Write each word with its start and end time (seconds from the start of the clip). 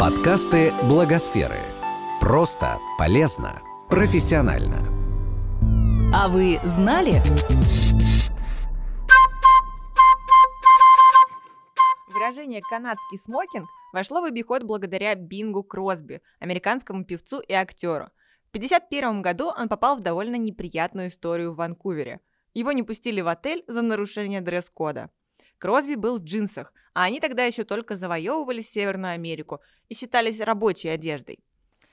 Подкасты 0.00 0.72
Благосферы. 0.84 1.58
Просто, 2.22 2.78
полезно, 2.96 3.60
профессионально. 3.90 4.78
А 6.14 6.26
вы 6.26 6.58
знали? 6.64 7.20
Выражение 12.08 12.62
«канадский 12.62 13.18
смокинг» 13.18 13.68
вошло 13.92 14.22
в 14.22 14.24
обиход 14.24 14.62
благодаря 14.62 15.14
Бингу 15.14 15.62
Кросби, 15.62 16.22
американскому 16.38 17.04
певцу 17.04 17.40
и 17.40 17.52
актеру. 17.52 18.06
В 18.46 18.56
1951 18.56 19.20
году 19.20 19.52
он 19.54 19.68
попал 19.68 19.98
в 19.98 20.00
довольно 20.00 20.36
неприятную 20.36 21.08
историю 21.08 21.52
в 21.52 21.56
Ванкувере. 21.56 22.20
Его 22.54 22.72
не 22.72 22.84
пустили 22.84 23.20
в 23.20 23.28
отель 23.28 23.64
за 23.66 23.82
нарушение 23.82 24.40
дресс-кода. 24.40 25.10
Кросби 25.60 25.94
был 25.94 26.18
в 26.18 26.24
джинсах, 26.24 26.72
а 26.94 27.04
они 27.04 27.20
тогда 27.20 27.44
еще 27.44 27.64
только 27.64 27.94
завоевывали 27.94 28.62
Северную 28.62 29.12
Америку 29.12 29.60
и 29.90 29.94
считались 29.94 30.40
рабочей 30.40 30.88
одеждой. 30.88 31.38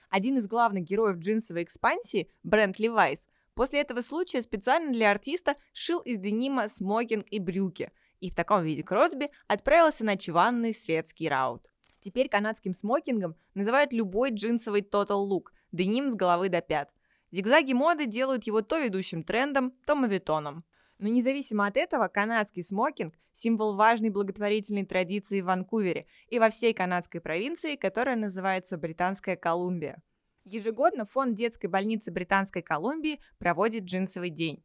Один 0.09 0.37
из 0.37 0.47
главных 0.47 0.85
героев 0.85 1.17
джинсовой 1.17 1.63
экспансии, 1.63 2.31
Брент 2.43 2.79
Левайс, 2.79 3.27
после 3.55 3.81
этого 3.81 4.01
случая 4.01 4.41
специально 4.41 4.93
для 4.93 5.11
артиста 5.11 5.55
шил 5.73 5.99
из 5.99 6.17
денима 6.17 6.69
смокинг 6.69 7.27
и 7.29 7.39
брюки, 7.39 7.91
и 8.21 8.31
в 8.31 8.35
таком 8.35 8.63
виде 8.63 8.83
Кросби 8.83 9.31
отправился 9.47 10.05
на 10.05 10.15
чванный 10.15 10.73
светский 10.73 11.27
раут. 11.27 11.69
Теперь 12.01 12.29
канадским 12.29 12.73
смокингом 12.73 13.35
называют 13.53 13.91
любой 13.91 14.31
джинсовый 14.31 14.81
look, 14.81 15.47
деним 15.73 16.09
с 16.13 16.15
головы 16.15 16.47
до 16.47 16.61
пят. 16.61 16.89
Зигзаги 17.31 17.73
моды 17.73 18.05
делают 18.05 18.45
его 18.45 18.61
то 18.61 18.79
ведущим 18.79 19.23
трендом, 19.23 19.73
то 19.85 19.93
мавитоном. 19.93 20.63
Но 20.99 21.09
независимо 21.09 21.67
от 21.67 21.77
этого, 21.77 22.07
канадский 22.07 22.63
смокинг– 22.63 23.13
символ 23.33 23.75
важной 23.75 24.09
благотворительной 24.09 24.85
традиции 24.85 25.41
в 25.41 25.45
Ванкувере 25.45 26.07
и 26.27 26.39
во 26.39 26.49
всей 26.49 26.73
канадской 26.73 27.21
провинции, 27.21 27.75
которая 27.75 28.15
называется 28.15 28.77
Британская 28.77 29.35
Колумбия. 29.35 30.01
Ежегодно 30.43 31.05
фонд 31.05 31.35
детской 31.35 31.67
больницы 31.67 32.11
Британской 32.11 32.61
Колумбии 32.61 33.19
проводит 33.37 33.83
джинсовый 33.83 34.31
день. 34.31 34.63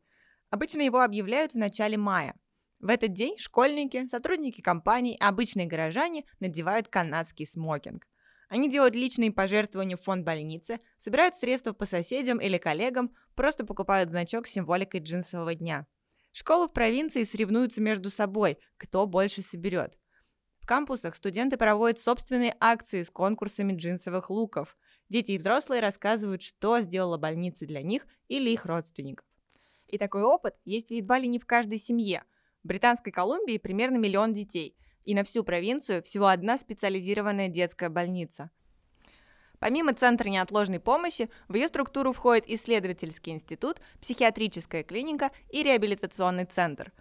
Обычно 0.49 0.83
его 0.83 1.01
объявляют 1.01 1.53
в 1.53 1.59
начале 1.59 1.99
мая. 1.99 2.35
В 2.79 2.89
этот 2.89 3.13
день 3.13 3.37
школьники, 3.39 4.07
сотрудники 4.07 4.61
компаний, 4.61 5.17
обычные 5.21 5.67
горожане 5.67 6.25
надевают 6.41 6.89
канадский 6.89 7.47
смокинг. 7.47 8.07
Они 8.49 8.71
делают 8.71 8.95
личные 8.95 9.33
пожертвования 9.33 9.97
в 9.97 10.03
фонд 10.03 10.25
больницы, 10.25 10.79
собирают 10.99 11.35
средства 11.35 11.73
по 11.73 11.87
соседям 11.87 12.39
или 12.39 12.59
коллегам, 12.59 13.15
просто 13.35 13.65
покупают 13.65 14.11
значок 14.11 14.47
с 14.47 14.53
символикой 14.53 15.01
джинсового 15.01 15.55
дня. 15.55 15.87
Школы 16.33 16.69
в 16.69 16.73
провинции 16.73 17.23
соревнуются 17.23 17.81
между 17.81 18.11
собой, 18.11 18.59
кто 18.77 19.07
больше 19.07 19.43
соберет. 19.43 19.99
В 20.61 20.67
кампусах 20.67 21.15
студенты 21.15 21.57
проводят 21.57 22.01
собственные 22.01 22.57
акции 22.61 23.03
с 23.03 23.11
конкурсами 23.11 23.75
джинсовых 23.75 24.31
луков. 24.31 24.77
Дети 25.09 25.33
и 25.33 25.39
взрослые 25.39 25.81
рассказывают, 25.81 26.43
что 26.43 26.81
сделала 26.81 27.19
больница 27.19 27.67
для 27.67 27.83
них 27.83 28.07
или 28.29 28.51
их 28.51 28.65
родственников. 28.65 29.27
И 29.89 29.99
такой 29.99 30.23
опыт 30.23 30.57
есть 30.65 30.91
едва 30.91 31.19
ли 31.19 31.29
не 31.29 31.39
в 31.39 31.47
каждой 31.47 31.79
семье. 31.79 32.25
В 32.63 32.69
Британской 32.69 33.13
Колумбии 33.13 33.59
примерно 33.59 33.99
миллион 33.99 34.33
детей– 34.33 34.77
и 35.05 35.15
на 35.15 35.25
всю 35.25 35.45
провинцию 35.45 36.03
всего 36.03 36.27
одна 36.27 36.59
специализированная 36.59 37.49
детская 37.49 37.89
больница. 37.89 38.51
Помимо 39.63 39.95
Центра 39.95 40.29
неотложной 40.29 40.81
помощи, 40.81 41.31
в 41.47 41.55
ее 41.55 41.69
структуру 41.69 42.13
входит 42.13 42.51
исследовательский 42.51 43.33
институт, 43.33 43.81
психиатрическая 44.01 44.83
клиника 44.83 45.31
и 45.51 45.63
реабилитационный 45.63 46.47
центр. 46.47 46.93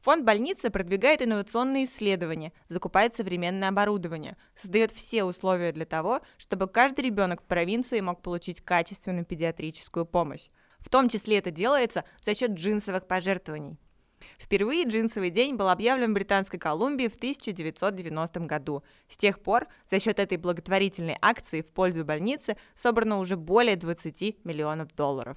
Фонд 0.00 0.24
больницы 0.24 0.70
продвигает 0.70 1.22
инновационные 1.22 1.84
исследования, 1.84 2.52
закупает 2.68 3.14
современное 3.14 3.68
оборудование, 3.68 4.36
создает 4.56 4.90
все 4.90 5.22
условия 5.22 5.70
для 5.70 5.86
того, 5.86 6.20
чтобы 6.36 6.66
каждый 6.66 7.02
ребенок 7.02 7.42
в 7.42 7.44
провинции 7.44 8.00
мог 8.00 8.22
получить 8.22 8.60
качественную 8.60 9.24
педиатрическую 9.24 10.04
помощь. 10.04 10.48
В 10.80 10.88
том 10.88 11.08
числе 11.08 11.38
это 11.38 11.52
делается 11.52 12.02
за 12.22 12.34
счет 12.34 12.50
джинсовых 12.50 13.06
пожертвований. 13.06 13.78
Впервые 14.38 14.84
джинсовый 14.84 15.30
день 15.30 15.54
был 15.54 15.68
объявлен 15.68 16.10
в 16.10 16.14
Британской 16.14 16.58
Колумбии 16.58 17.08
в 17.08 17.14
1990 17.14 18.40
году. 18.40 18.82
С 19.08 19.16
тех 19.16 19.40
пор 19.40 19.66
за 19.90 20.00
счет 20.00 20.18
этой 20.18 20.38
благотворительной 20.38 21.16
акции 21.20 21.62
в 21.62 21.66
пользу 21.66 22.04
больницы 22.04 22.56
собрано 22.74 23.18
уже 23.18 23.36
более 23.36 23.76
20 23.76 24.44
миллионов 24.44 24.94
долларов. 24.94 25.36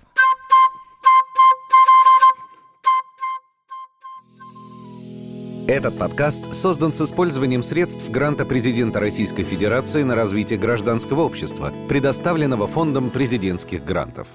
Этот 5.65 5.97
подкаст 5.97 6.53
создан 6.53 6.91
с 6.91 6.99
использованием 6.99 7.63
средств 7.63 8.09
гранта 8.09 8.45
президента 8.45 8.99
Российской 8.99 9.43
Федерации 9.43 10.03
на 10.03 10.13
развитие 10.13 10.59
гражданского 10.59 11.21
общества, 11.21 11.73
предоставленного 11.87 12.67
Фондом 12.67 13.09
президентских 13.09 13.85
грантов. 13.85 14.27